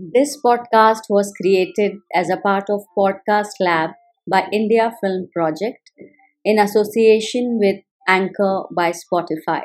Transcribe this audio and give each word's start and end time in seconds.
This 0.00 0.40
podcast 0.40 1.10
was 1.10 1.32
created 1.32 1.98
as 2.14 2.30
a 2.30 2.36
part 2.36 2.70
of 2.70 2.84
Podcast 2.96 3.58
Lab 3.58 3.90
by 4.26 4.46
India 4.52 4.94
Film 5.00 5.26
Project 5.32 5.90
in 6.44 6.60
association 6.60 7.58
with 7.58 7.80
Anchor 8.06 8.62
by 8.70 8.92
Spotify. 8.92 9.62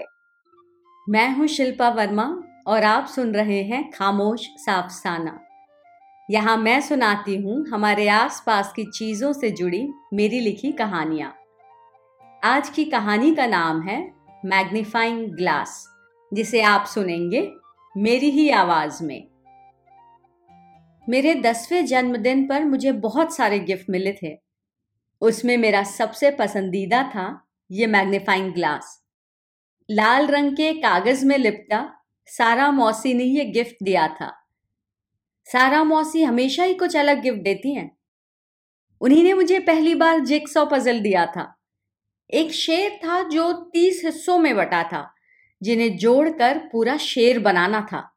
मैं 1.08 1.28
हूँ 1.36 1.48
शिल्पा 1.48 1.90
वर्मा 1.90 2.26
और 2.68 2.84
आप 2.84 3.08
सुन 3.08 3.34
रहे 3.34 3.62
हैं 3.64 3.90
खामोश 3.92 4.48
साफसाना 4.58 5.40
यहाँ 6.30 6.58
मैं 6.58 6.80
सुनाती 6.82 7.36
हूँ 7.36 7.66
हमारे 7.68 8.08
आसपास 8.08 8.72
की 8.76 8.86
चीज़ों 8.92 9.32
से 9.34 9.52
जुड़ी 9.52 9.88
मेरी 10.14 10.40
लिखी 10.40 10.72
कहानियाँ 10.72 11.34
आज 12.44 12.70
की 12.70 12.86
कहानी 12.86 13.34
का 13.36 13.46
नाम 13.46 13.82
है 13.82 14.00
मैग्नीफाइंग 14.46 15.28
ग्लास 15.36 15.86
जिसे 16.32 16.62
आप 16.62 16.86
सुनेंगे 16.86 17.48
मेरी 17.96 18.30
ही 18.30 18.50
आवाज़ 18.50 19.04
में 19.04 19.33
मेरे 21.10 21.36
दसवें 21.36 21.86
जन्मदिन 21.86 22.48
पर 22.48 22.64
मुझे 22.66 22.92
बहुत 22.92 23.36
सारे 23.36 23.60
गिफ्ट 23.60 23.86
मिले 23.90 24.14
थे। 24.24 24.38
उसमें 25.22 25.58
मेरा 25.58 25.84
सबसे 25.84 26.32
पसंदीदा 26.32 27.04
था 27.04 27.48
ये 27.72 27.88
मैग्नीफाइंग 27.88 28.54
ग्लास। 28.54 29.04
लाल 29.92 30.28
रंग 30.28 30.52
के 30.52 30.74
कागज़ 30.74 31.26
में 31.26 31.38
लिपटा, 31.38 31.94
सारा 32.26 32.72
मौसी 32.72 33.14
ने 33.14 33.24
ये 33.24 33.46
गिफ्ट 33.46 33.76
दिया 33.84 34.08
था। 34.08 34.34
सारा 35.46 35.84
मौसी 35.84 36.24
हमेशा 36.24 36.64
ही 36.64 36.74
कुछ 36.74 36.96
अलग 36.96 37.22
गिफ्ट 37.22 37.40
देती 37.40 37.76
हैं। 37.76 37.98
उन्हीं 39.02 39.24
ने 39.24 39.34
मुझे 39.34 39.60
पहली 39.60 39.96
बार 39.96 40.20
जिक्सॉ 40.20 40.66
पजल 40.66 41.00
दिया 41.00 41.26
था। 41.26 41.60
एक 42.34 42.52
शेर 42.52 42.92
था 42.92 43.30
जो 43.30 43.54
तीस 43.54 44.02
हिस्सों 44.06 44.38
में 44.38 44.56
बटा 44.56 44.84
था, 44.84 45.14
जिन्हें 45.62 45.98
जोड़कर 45.98 46.58
पूरा 46.58 46.98
शेर 46.98 47.40
बनाना 47.40 47.82
था। 47.82 48.13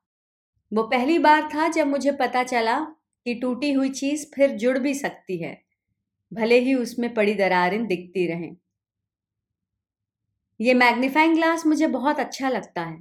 वो 0.73 0.83
पहली 0.83 1.19
बार 1.19 1.49
था 1.55 1.69
जब 1.69 1.87
मुझे 1.87 2.13
पता 2.13 2.43
चला 2.45 2.79
कि 3.27 3.35
टूटी 3.35 3.73
हुई 3.73 3.89
चीज़ 3.91 4.27
फिर 4.35 4.51
जुड़ 4.57 4.79
भी 4.79 4.95
सकती 4.95 5.39
है। 5.39 5.57
भले 6.33 6.61
ही 6.61 6.75
उसमें 6.75 7.13
पड़ी 7.15 7.35
दरारें 7.35 7.87
दिखती 7.87 8.27
रहें। 8.29 8.57
ये 10.61 10.75
मैग्नीफाइंग 10.75 11.35
ग्लास 11.37 11.67
मुझे 11.67 11.87
बहुत 11.87 12.21
अच्छा 12.21 12.49
लगता 12.49 12.81
है। 12.81 12.97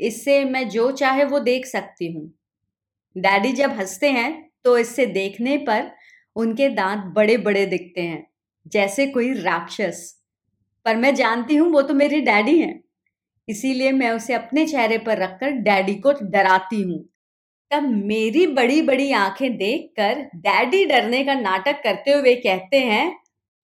इससे 0.00 0.44
मैं 0.44 0.68
जो 0.68 0.90
चाहे 0.92 1.24
वो 1.24 1.38
देख 1.40 1.66
सकती 1.66 2.12
हूँ। 2.12 2.26
डैडी 3.16 3.52
जब 3.52 3.70
हँसते 3.72 4.10
हैं 4.12 4.32
तो 4.64 4.76
इससे 4.78 5.06
देखने 5.08 5.56
पर 5.58 5.90
उनके 6.36 6.68
दांत 6.70 7.04
बड़े 7.14 7.36
बड़े 7.38 7.64
दिखते 7.66 8.00
हैं, 8.02 8.26
जैसे 8.66 9.06
कोई 9.08 9.32
राक्षस। 9.34 10.04
पर 10.86 10.96
मैं 10.96 11.14
जानती 11.14 11.56
हूँ 11.56 11.70
वो 11.72 11.82
तो 11.82 11.94
मेरे 11.94 12.20
डैडी 12.22 12.58
हैं। 12.60 12.80
इसीलिए 13.48 13.92
मैं 13.92 14.10
उसे 14.12 14.34
अपने 14.34 14.66
चेहरे 14.66 14.98
पर 14.98 15.18
रखकर 15.18 15.50
डैडी 15.62 15.94
को 15.96 16.12
डराती 16.24 16.82
हूँ। 16.82 16.98
तब 17.70 17.84
मेरी 18.06 18.46
बड़ी 18.48 18.82
बड़ी 18.82 19.12
आँखें 19.14 19.56
देखकर 19.58 20.22
डैडी 20.36 20.84
डरने 20.86 21.24
का 21.24 21.34
नाटक 21.34 21.82
करते 21.84 22.12
हुए 22.12 22.34
कहते 22.36 22.80
हैं, 22.80 23.06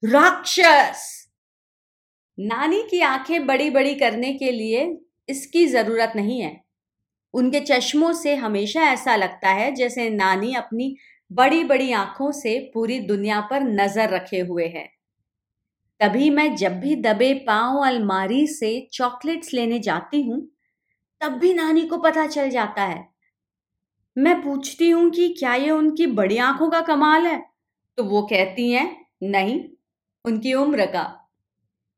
राक्षस! 0.02 1.10
नानी 2.38 2.82
की 2.82 3.00
आँखें 3.00 3.46
बड़ी 3.46 3.68
बड़ी 3.70 3.94
करने 3.94 4.32
के 4.34 4.50
लिए 4.52 4.80
इसकी 5.28 5.66
ज़रूरत 5.66 6.12
नहीं 6.16 6.40
है। 6.40 6.60
उनके 7.34 7.60
चश्मों 7.60 8.12
से 8.14 8.34
हमेशा 8.36 8.82
ऐसा 8.84 9.16
लगता 9.16 9.50
है 9.50 9.72
जैसे 9.74 10.10
नानी 10.10 10.54
अपनी 10.54 10.96
बड़ी 11.30 11.64
बड़ी 11.64 11.92
आँखों 11.94 12.32
से 12.32 12.58
पूरी 12.74 13.00
दुनिया 13.02 13.40
पर 13.42 13.62
नज़र 13.64 14.10
रखे 14.10 14.40
हुए 14.40 14.66
है। 14.68 14.88
तभी 16.00 16.30
मैं 16.30 16.56
जब 16.56 16.80
भी 16.80 16.96
दबे 16.96 17.34
पाँव 17.34 17.86
अलमारी 17.86 18.46
से 18.46 18.88
चॉकलेट्स 18.92 19.54
लेने 19.54 19.78
जाती 19.78 20.22
हूँ, 20.22 20.50
तब 21.20 21.32
भी 21.32 21.54
नानी 21.54 21.86
को 21.86 21.98
पता 21.98 22.26
चल 22.26 22.50
जाता 22.50 22.82
है। 22.82 23.08
मैं 24.18 24.42
पूछती 24.42 24.90
हूँ 24.90 25.10
कि 25.10 25.28
क्या 25.28 25.54
ये 25.54 25.70
उनकी 25.70 26.06
बड़ी 26.06 26.38
आँखों 26.38 26.70
का 26.70 26.80
कमाल 26.80 27.26
है? 27.26 27.44
तो 27.98 28.04
वो 28.04 28.22
कहती 28.22 28.70
हैं, 28.70 29.06
नहीं, 29.22 29.64
उनकी 30.24 30.54
उम्र 30.54 30.86
का। 30.86 31.30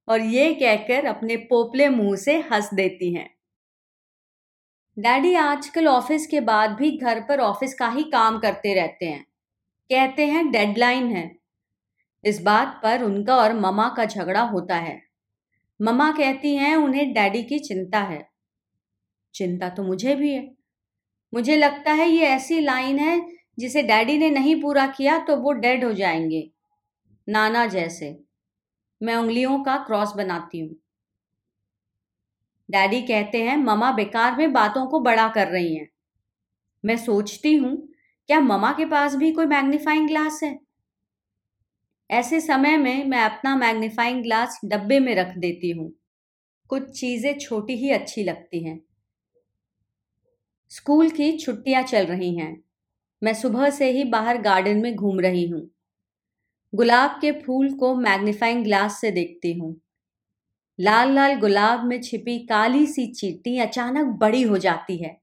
और 0.09 0.21
ये 0.21 0.55
कहकर 0.55 1.05
अपने 1.05 1.37
पोपले 1.37 1.89
मुँह 1.89 2.17
से 2.17 2.39
हंस 2.53 2.75
देती 2.75 3.15
हैं। 3.15 3.31
डैडी 4.99 5.35
आजकल 5.35 5.89
ऑफ़िस 5.89 6.27
के 6.27 6.41
बाद 6.41 6.71
भी 6.71 6.99
घर 6.99 7.21
पर 7.21 7.41
ऑफ़िस 7.41 7.75
का 7.75 7.89
ही 7.89 8.03
काम 8.03 8.39
करते 8.39 8.75
रहते 8.75 9.07
हैं। 9.07 9.25
कहते 9.91 10.27
हैं, 10.27 10.51
डेडलाइन 10.51 11.07
है। 11.07 11.46
इस 12.27 12.43
बात 12.43 12.81
पर 12.83 13.03
उनका 13.03 13.37
और 13.37 13.53
ममा 13.53 13.95
का 13.97 14.05
झगड़ा 14.05 14.41
होता 14.41 14.77
है। 14.77 15.03
ममा 15.83 16.13
कहती 16.13 16.57
हैं, 16.57 16.77
उन्हें 16.77 17.13
डैडी 17.13 17.43
की 17.43 17.59
चिंता 17.59 17.99
है। 17.99 18.29
चिंता 19.35 19.69
तो 19.69 19.83
मुझे 19.83 20.15
भी 20.15 20.35
है। 20.35 20.55
मुझे 21.35 21.57
लगता 21.57 21.93
है 21.93 22.09
ये 22.09 22.27
ऐसी 22.27 22.61
लाइन 22.61 22.99
है, 22.99 23.33
जिसे 23.59 23.83
डैडी 23.83 24.19
ने 24.19 24.31
नहीं 24.31 24.63
पूरा 24.63 24.87
किया 24.87 25.19
तो 25.19 25.37
वो 25.37 25.53
डेड 25.53 25.85
हो 25.85 25.93
जाएँगे। 25.93 26.51
नाना 27.29 27.67
जैसे। 27.67 28.25
मैं 29.03 29.17
उंगलियों 29.17 29.65
का 29.65 29.77
क्रॉस 29.77 30.13
बनाती 30.13 30.59
हूँ। 30.59 30.77
डैडी 32.71 33.03
कहते 33.03 33.43
हैं, 33.43 33.57
ममा 33.57 33.93
बेकार 33.93 34.37
में 34.37 34.53
बातों 34.53 34.87
को 34.87 35.01
बड़ा 35.01 35.29
कर 35.29 35.49
रही 35.49 35.77
हैं। 35.77 35.89
मैं 36.85 36.97
सोचती 36.97 37.57
हूँ, 37.57 37.89
क्या 38.27 38.41
ममा 38.41 38.73
के 38.73 38.85
पास 38.85 39.15
भी 39.15 39.33
कोई 39.33 39.47
मैग्नीफाइंग 39.47 40.09
ग्लास 40.09 40.41
है? 40.43 40.66
ऐसे 42.11 42.41
समय 42.41 42.77
में 42.77 43.05
मैं 43.05 43.23
अपना 43.23 43.57
मैग्नीफाइंग 43.57 44.23
ग्लास 44.23 44.61
डब्बे 44.65 44.99
में 45.01 45.15
रख 45.15 45.39
देती 45.39 45.71
हूँ। 45.71 45.93
कुछ 46.69 47.01
चीज़ें 47.01 47.39
छोटी 47.39 47.77
ही 47.77 47.91
अच्छी 47.91 48.25
लगती 48.25 48.65
हैं। 48.65 48.81
स्कूल 50.71 51.11
की 51.11 51.39
छुट्टियाँ 51.39 51.83
चल 51.83 52.07
रही 52.07 52.37
हैं। 52.37 52.63
मैं 53.23 53.35
सुबह 53.35 53.71
से 53.71 53.91
ही 53.91 54.05
बाहर 54.05 54.39
गार्डन 54.39 54.77
में 54.77 54.95
घूम 54.97 55.21
रही 55.21 55.49
हूँ। 55.49 55.71
गुलाब 56.73 57.19
के 57.21 57.33
फूल 57.33 57.73
को 57.73 57.95
मैग्नीफाइंग 57.95 58.65
ग्लास 58.65 59.01
से 59.01 59.11
देखती 59.11 59.53
हूँ। 59.53 59.81
लाल 60.81 61.13
लाल 61.13 61.35
गुलाब 61.35 61.85
में 61.85 62.03
छिपी 62.03 62.39
काली 62.39 62.87
सी 62.87 63.07
चीटी 63.07 63.59
अचानक 63.59 64.07
बड़ी 64.07 64.43
हो 64.43 64.59
जाती 64.59 64.97
है। 64.97 65.21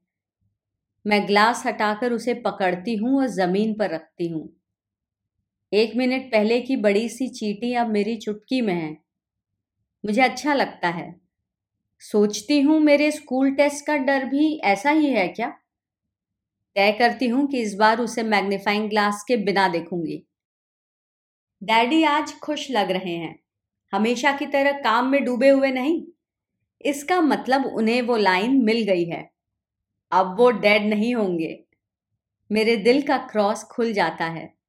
मैं 1.05 1.27
ग्लास 1.27 1.63
हटाकर 1.65 2.13
उसे 2.13 2.33
पकड़ती 2.33 2.95
हूँ 2.95 3.19
और 3.19 3.27
ज़मीन 3.27 3.73
पर 3.73 3.89
रखती 3.89 4.27
हूँ। 4.27 4.62
एक 5.73 5.95
मिनट 5.95 6.31
पहले 6.31 6.61
की 6.61 6.75
बड़ी 6.75 7.09
सी 7.09 7.27
चीटी 7.27 7.73
अब 7.73 7.87
मेरी 7.87 8.15
चुटकी 8.15 8.61
में 8.61 8.73
है। 8.73 8.97
मुझे 10.05 10.21
अच्छा 10.21 10.53
लगता 10.53 10.87
है। 10.87 11.21
सोचती 11.99 12.61
हूँ 12.61 12.79
मेरे 12.79 13.11
स्कूल 13.11 13.55
टेस्ट 13.55 13.85
का 13.85 13.97
डर 13.97 14.25
भी 14.25 14.57
ऐसा 14.57 14.89
ही 14.89 15.07
है 15.07 15.27
क्या? 15.27 15.49
तय 16.75 16.91
करती 16.91 17.27
हूँ 17.27 17.47
कि 17.47 17.61
इस 17.61 17.75
बार 17.75 17.99
उसे 17.99 18.23
मैग्नीफाइंग 18.23 18.89
ग्लास 18.89 19.25
के 19.27 19.37
बिना 19.37 19.67
देखूँगी। 19.67 20.23
डैडी 21.63 22.03
आज 22.03 22.39
खुश 22.39 22.71
लग 22.71 22.91
रहे 22.91 23.15
हैं। 23.15 23.39
हमेशा 23.93 24.37
की 24.37 24.45
तरह 24.45 24.71
काम 24.71 25.07
में 25.07 25.25
डूबे 25.25 25.49
हुए 25.49 25.71
नहीं। 25.71 26.03
इसका 26.81 27.21
मतलब 27.21 27.65
उन्हें 27.65 28.01
वो 28.01 28.17
लाइन 28.17 28.63
मिल 28.63 28.83
गई 28.83 29.05
है। 29.05 29.31
अब 30.11 30.37
वो 30.39 30.51
डेड 30.51 30.83
नहीं 30.85 31.15
होंगे। 31.15 31.63
मेरे 32.51 32.75
दिल 32.75 33.01
का 33.01 33.17
क्रॉस 33.17 33.63
खुल 33.63 33.93
जाता 33.93 34.25
है। 34.25 34.62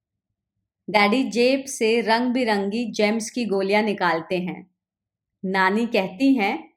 डैडी 0.89 1.25
जेब 1.25 1.65
से 1.65 2.01
रंग 2.01 2.33
बिरंगी 2.33 2.93
जेम्स 2.93 3.31
की 3.31 3.45
गोलियाँ 3.45 3.83
निकालते 3.83 4.39
हैं। 4.39 4.71
नानी 5.45 5.87
कहती 5.87 6.35
हैं, 6.35 6.75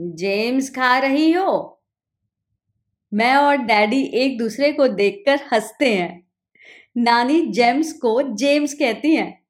जेम्स 0.00 0.70
खा 0.70 0.98
रही 0.98 1.32
हो? 1.32 1.80
मैं 3.12 3.36
और 3.36 3.56
डैडी 3.56 4.02
एक 4.02 4.38
दूसरे 4.38 4.72
को 4.72 4.88
देखकर 4.88 5.40
हँसते 5.52 5.94
हैं। 5.94 6.28
नानी 6.96 7.46
जेम्स 7.46 7.92
को 7.92 8.22
जेम्स 8.22 8.74
कहती 8.74 9.14
हैं, 9.16 9.42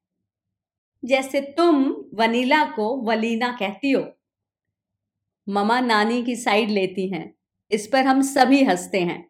जैसे 1.05 1.41
तुम 1.41 1.95
वनीला 2.13 2.65
को 2.65 3.01
वलीना 3.01 3.51
कहती 3.51 3.91
हो। 3.91 4.15
ममा 5.47 5.79
नानी 5.79 6.23
की 6.23 6.35
साइड 6.35 6.69
लेती 6.69 7.09
हैं। 7.09 7.33
इस 7.71 7.87
पर 7.87 8.05
हम 8.05 8.21
सभी 8.21 8.63
हँसते 8.63 8.99
हैं। 8.99 9.28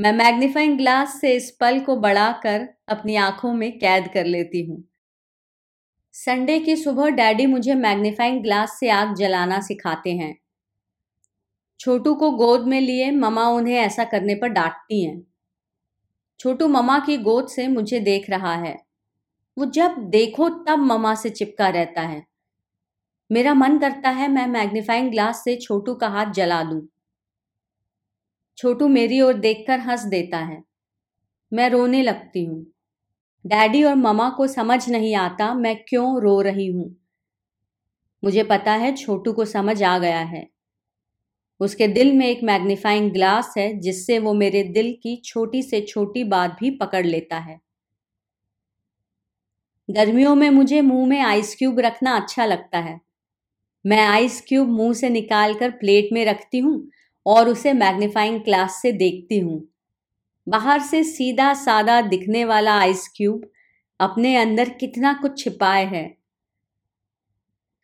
मैं 0.00 0.12
मैग्नीफाइंग 0.12 0.78
ग्लास 0.78 1.20
से 1.20 1.34
इस 1.34 1.50
पल 1.50 1.80
को 1.80 1.96
बढ़ाकर 1.96 2.68
अपनी 2.88 3.16
आँखों 3.16 3.52
में 3.52 3.78
कैद 3.78 4.08
कर 4.14 4.24
लेती 4.24 4.64
हूँ। 4.64 4.84
संडे 6.12 6.58
की 6.58 6.76
सुबह 6.76 7.08
डैडी 7.08 7.46
मुझे 7.46 7.74
मैग्नीफाइंग 7.74 8.42
ग्लास 8.42 8.76
से 8.80 8.90
आग 8.90 9.14
जलाना 9.14 9.60
सिखाते 9.60 10.12
हैं। 10.12 10.38
छोटू 11.80 12.14
को 12.14 12.30
गोद 12.30 12.66
में 12.66 12.80
लिए 12.80 13.10
ममा 13.10 13.48
उन्हें 13.48 13.74
ऐसा 13.74 14.04
करने 14.04 14.34
पर 14.34 14.48
डांटती 14.48 15.04
हैं। 15.04 15.26
छोटू 16.40 16.68
ममा 16.68 16.98
की 16.98 17.16
गोद 17.16 17.48
से 17.48 17.68
मुझे 17.68 18.00
देख 18.00 18.30
रहा 18.30 18.54
है। 18.54 18.78
वो 19.58 19.64
जब 19.64 19.94
देखो 19.98 20.48
तब 20.48 20.78
ममा 20.78 21.14
से 21.14 21.30
चिपका 21.30 21.68
रहता 21.68 22.00
है। 22.00 22.26
मेरा 23.32 23.54
मन 23.54 23.78
करता 23.78 24.10
है 24.10 24.28
मैं 24.28 24.46
मैग्नीफाइंग 24.46 25.10
ग्लास 25.10 25.44
से 25.44 25.56
छोटू 25.56 25.94
का 25.94 26.08
हाथ 26.08 26.26
जला 26.26 26.62
दूँ। 26.62 26.88
छोटू 28.58 28.88
मेरी 28.88 29.20
ओर 29.20 29.34
देखकर 29.34 29.80
हंस 29.80 30.04
देता 30.04 30.38
है। 30.38 30.62
मैं 31.52 31.70
रोने 31.70 32.02
लगती 32.02 32.44
हूँ। 32.44 32.66
डैडी 33.44 33.82
और 33.84 33.94
ममा 33.94 34.30
को 34.30 34.46
समझ 34.46 34.88
नहीं 34.88 35.14
आता 35.16 35.54
मैं 35.54 35.76
क्यों 35.88 36.22
रो 36.22 36.40
रही 36.40 36.66
हूँ। 36.66 36.96
मुझे 38.24 38.42
पता 38.42 38.72
है 38.72 38.96
छोटू 38.96 39.32
को 39.32 39.44
समझ 39.44 39.82
आ 39.82 39.98
गया 39.98 40.20
है। 40.20 40.48
उसके 41.60 41.88
दिल 41.88 42.12
में 42.12 42.26
एक 42.26 42.42
मैग्नीफाइंग 42.42 43.10
ग्लास 43.10 43.54
है 43.58 43.80
जिससे 43.80 44.18
वो 44.18 44.34
मेरे 44.34 44.62
दिल 44.62 44.92
की 45.02 45.16
छोटी 45.24 45.62
से 45.62 45.80
छोटी 45.80 46.24
बात 46.24 46.56
भी 46.60 46.70
पकड़ 46.70 47.06
लेता 47.06 47.38
है। 47.38 47.60
गर्मियों 49.88 50.34
में 50.34 50.50
मुझे 50.50 50.80
मुँह 50.80 51.06
में 51.08 51.20
आइस 51.20 51.54
क्यूब 51.56 51.80
रखना 51.80 52.16
अच्छा 52.16 52.44
लगता 52.44 52.78
है। 52.78 53.00
मैं 53.86 54.06
आइस 54.06 54.40
क्यूब 54.48 54.68
मुँह 54.68 54.92
से 54.92 55.08
निकाल 55.10 55.54
कर 55.54 55.70
प्लेट 55.70 56.08
में 56.12 56.24
रखती 56.24 56.58
हूँ 56.58 56.90
और 57.28 57.48
उसे 57.48 57.72
मैग्नीफाइंग 57.72 58.40
ग्लास 58.40 58.78
से 58.82 58.92
देखती 58.92 59.38
हूँ। 59.38 59.68
बाहर 60.48 60.80
से 60.80 61.04
सीधा 61.04 61.54
सादा 61.54 62.00
दिखने 62.00 62.44
वाला 62.44 62.78
आइस 62.78 63.08
क्यूब 63.16 63.50
अपने 64.00 64.36
अंदर 64.36 64.68
कितना 64.68 65.12
कुछ 65.12 65.44
छिपाए 65.44 65.84
है। 65.84 66.18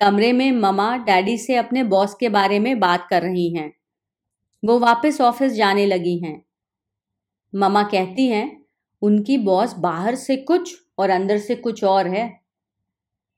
कमरे 0.00 0.32
में 0.32 0.52
ममा 0.52 0.96
डैडी 0.96 1.38
से 1.38 1.56
अपने 1.56 1.85
बॉस 1.85 2.14
के 2.14 2.29
बारे 2.29 2.58
में 2.58 2.81
बात 2.81 3.06
कर 3.11 3.23
रही 3.23 3.55
हैं। 3.55 3.73
वो 4.64 4.79
वापस 4.79 5.20
ऑफ़िस 5.20 5.52
जाने 5.52 5.87
लगी 5.87 6.19
हैं। 6.19 6.44
ममा 7.55 7.82
कहती 7.82 8.26
हैं, 8.26 8.64
उनकी 9.02 9.38
बॉस 9.38 9.75
बाहर 9.75 10.14
से 10.14 10.37
कुछ 10.37 10.82
और 10.99 11.11
अंदर 11.11 11.38
से 11.38 11.55
कुछ 11.55 11.85
और 11.85 12.06
है। 12.06 12.41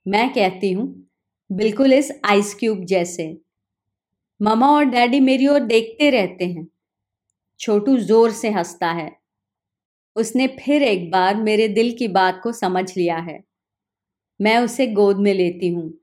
मैं 0.07 0.33
कहती 0.33 0.71
हूँ, 0.71 1.09
बिल्कुल 1.51 1.93
इस 1.93 2.11
आइस 2.25 2.55
क्यूब 2.55 2.85
जैसे। 2.85 3.46
ममा 4.41 4.71
और 4.71 4.85
डैडी 4.85 5.19
मेरी 5.19 5.47
ओर 5.47 5.59
देखते 5.59 6.09
रहते 6.09 6.45
हैं। 6.45 6.67
छोटू 7.59 7.97
ज़ोर 7.97 8.31
से 8.31 8.49
हंसता 8.49 8.91
है। 8.91 9.17
उसने 10.15 10.47
फिर 10.47 10.83
एक 10.83 11.11
बार 11.11 11.35
मेरे 11.35 11.67
दिल 11.67 11.95
की 11.99 12.07
बात 12.07 12.39
को 12.43 12.51
समझ 12.51 12.97
लिया 12.97 13.17
है। 13.17 13.43
मैं 14.41 14.57
उसे 14.57 14.87
गोद 14.87 15.17
में 15.17 15.33
लेती 15.33 15.67
हूँ 15.67 15.93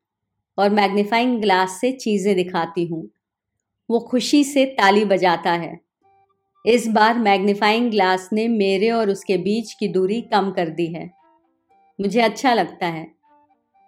और 0.59 0.71
मैग्नीफाइंग 0.71 1.41
ग्लास 1.41 1.81
से 1.81 1.93
चीज़ें 1.93 2.37
दिखाती 2.37 2.87
हूँ। 2.87 3.11
वो 3.91 4.01
खुशी 4.01 4.45
से 4.45 4.65
ताली 4.65 5.05
बजाता 5.05 5.53
है। 5.53 5.81
इस 6.67 6.89
बार 6.89 7.19
मैग्नीफाइंग 7.19 7.91
ग्लास 7.91 8.29
ने 8.33 8.49
मेरे 8.49 8.91
और 8.91 9.11
उसके 9.11 9.37
बीच 9.37 9.73
की 9.73 9.89
दूरी 9.89 10.21
कम 10.21 10.51
कर 10.51 10.69
दी 10.69 10.87
है। 10.87 11.11
मुझे 12.01 12.21
अच्छा 12.21 12.55
लगता 12.55 12.87
है। 12.87 13.15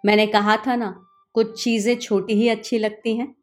मैंने 0.05 0.27
कहा 0.27 0.57
था 0.57 0.75
ना, 0.75 1.03
कुछ 1.33 1.63
चीज़ें 1.63 1.95
छोटी 1.95 2.33
ही 2.33 2.49
अच्छी 2.49 2.79
लगती 2.79 3.17
हैं। 3.17 3.36